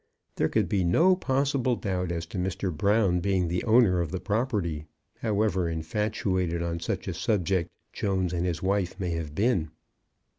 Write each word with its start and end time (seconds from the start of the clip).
There 0.37 0.49
could 0.49 0.67
be 0.67 0.83
no 0.83 1.15
possible 1.15 1.75
doubt 1.75 2.11
as 2.11 2.25
to 2.33 2.39
Mr. 2.39 2.75
Brown 2.75 3.19
being 3.19 3.47
the 3.49 3.63
owner 3.65 4.01
of 4.01 4.09
the 4.09 4.19
property, 4.19 4.87
however 5.19 5.69
infatuated 5.69 6.63
on 6.63 6.79
such 6.79 7.07
a 7.07 7.13
subject 7.13 7.69
Jones 7.93 8.33
and 8.33 8.43
his 8.47 8.63
wife 8.63 8.99
may 8.99 9.11
have 9.11 9.35
been. 9.35 9.69